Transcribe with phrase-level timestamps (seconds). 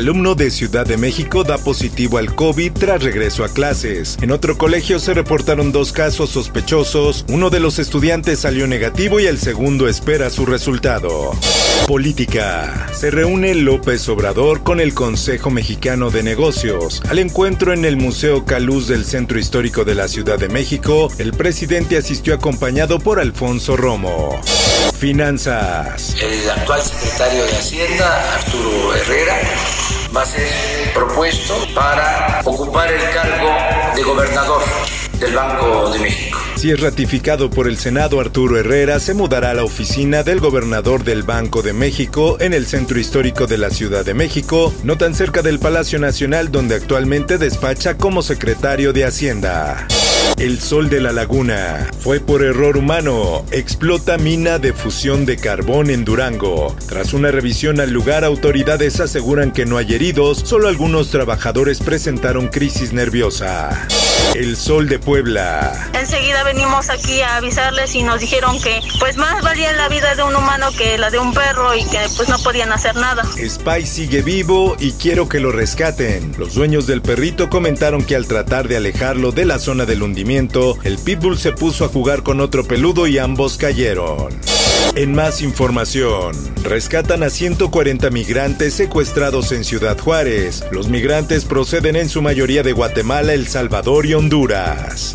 [0.00, 4.16] Alumno de Ciudad de México da positivo al COVID tras regreso a clases.
[4.22, 7.26] En otro colegio se reportaron dos casos sospechosos.
[7.28, 11.32] Uno de los estudiantes salió negativo y el segundo espera su resultado.
[11.86, 12.88] Política.
[12.94, 17.02] Se reúne López Obrador con el Consejo Mexicano de Negocios.
[17.10, 21.32] Al encuentro en el Museo Caluz del Centro Histórico de la Ciudad de México, el
[21.32, 24.40] presidente asistió acompañado por Alfonso Romo.
[24.98, 26.14] Finanzas.
[26.22, 29.40] El actual secretario de Hacienda, Arturo Herrera,
[30.14, 30.48] va a ser
[30.94, 33.50] propuesto para ocupar el cargo
[33.94, 34.62] de gobernador
[35.18, 36.38] del Banco de México.
[36.56, 41.04] Si es ratificado por el Senado, Arturo Herrera se mudará a la oficina del gobernador
[41.04, 45.14] del Banco de México en el centro histórico de la Ciudad de México, no tan
[45.14, 49.86] cerca del Palacio Nacional donde actualmente despacha como secretario de Hacienda.
[50.38, 51.90] El Sol de la Laguna.
[52.00, 53.44] Fue por error humano.
[53.50, 56.74] Explota mina de fusión de carbón en Durango.
[56.88, 62.48] Tras una revisión al lugar, autoridades aseguran que no hay heridos, solo algunos trabajadores presentaron
[62.48, 63.86] crisis nerviosa.
[64.34, 65.90] El Sol de Puebla.
[65.92, 70.22] Enseguida venimos aquí a avisarles y nos dijeron que pues más valía la vida de
[70.22, 73.24] un humano que la de un perro y que pues no podían hacer nada.
[73.24, 76.32] Spy sigue vivo y quiero que lo rescaten.
[76.38, 80.02] Los dueños del perrito comentaron que al tratar de alejarlo de la zona del
[80.84, 84.59] el pitbull se puso a jugar con otro peludo y ambos cayeron.
[84.96, 90.64] En más información, rescatan a 140 migrantes secuestrados en Ciudad Juárez.
[90.72, 95.14] Los migrantes proceden en su mayoría de Guatemala, El Salvador y Honduras.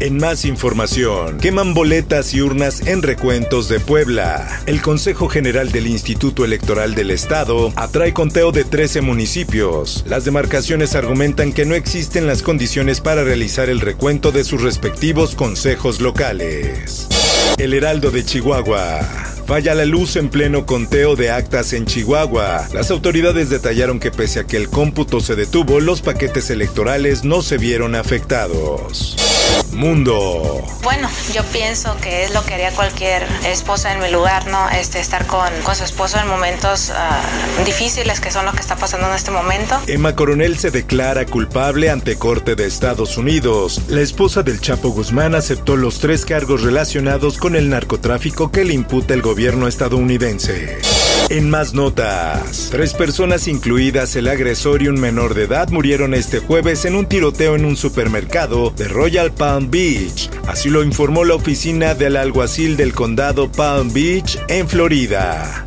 [0.00, 4.60] En más información, queman boletas y urnas en recuentos de Puebla.
[4.66, 10.04] El Consejo General del Instituto Electoral del Estado atrae conteo de 13 municipios.
[10.06, 15.34] Las demarcaciones argumentan que no existen las condiciones para realizar el recuento de sus respectivos
[15.34, 17.08] consejos locales.
[17.58, 19.00] El Heraldo de Chihuahua.
[19.46, 22.68] Falla la luz en pleno conteo de actas en Chihuahua.
[22.72, 27.42] Las autoridades detallaron que pese a que el cómputo se detuvo, los paquetes electorales no
[27.42, 29.16] se vieron afectados.
[29.72, 30.64] Mundo.
[30.82, 34.68] Bueno, yo pienso que es lo que haría cualquier esposa en mi lugar, ¿no?
[34.70, 38.76] Este, estar con, con su esposo en momentos uh, difíciles que son lo que está
[38.76, 39.80] pasando en este momento.
[39.86, 43.82] Emma Coronel se declara culpable ante Corte de Estados Unidos.
[43.88, 48.74] La esposa del Chapo Guzmán aceptó los tres cargos relacionados con el narcotráfico que le
[48.74, 50.78] imputa el gobierno estadounidense.
[51.30, 56.38] En más notas, tres personas incluidas el agresor y un menor de edad murieron este
[56.38, 60.30] jueves en un tiroteo en un supermercado de Royal Palm Beach.
[60.46, 65.64] Así lo informó la oficina del alguacil del condado Palm Beach en Florida.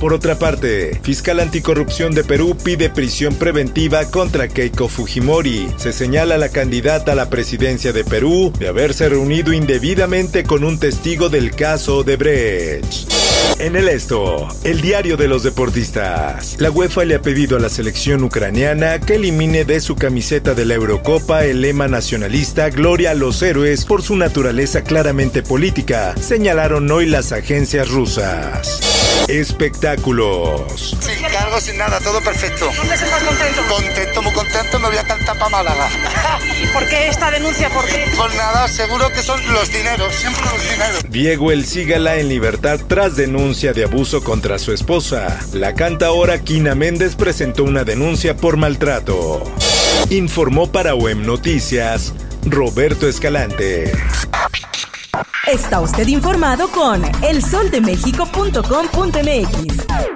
[0.00, 5.68] Por otra parte, fiscal anticorrupción de Perú pide prisión preventiva contra Keiko Fujimori.
[5.78, 10.64] Se señala a la candidata a la presidencia de Perú de haberse reunido indebidamente con
[10.64, 13.15] un testigo del caso de Brecht.
[13.58, 16.56] En el esto, el diario de los deportistas.
[16.58, 20.64] La UEFA le ha pedido a la selección ucraniana que elimine de su camiseta de
[20.66, 26.90] la Eurocopa el lema nacionalista Gloria a los héroes por su naturaleza claramente política, señalaron
[26.90, 28.80] hoy las agencias rusas.
[29.28, 30.96] Espectáculos.
[31.38, 32.70] Cargo, sin nada, todo perfecto.
[32.76, 33.60] ¿Dónde se está contento?
[33.68, 35.88] Contento, muy contento, me voy a cantar para Málaga.
[36.62, 37.68] ¿Y por qué esta denuncia?
[37.70, 38.06] ¿Por qué?
[38.16, 41.04] Pues nada, seguro que son los dineros, siempre los dineros.
[41.10, 45.38] Diego El Sígala en libertad tras denuncia de abuso contra su esposa.
[45.52, 49.42] La cantaora Kina Méndez presentó una denuncia por maltrato.
[50.10, 52.12] Informó para OEM Noticias
[52.44, 53.92] Roberto Escalante.
[55.46, 60.15] Está usted informado con elsoldemexico.com.mx.